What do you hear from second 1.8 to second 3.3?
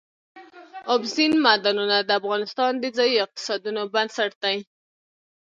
د افغانستان د ځایي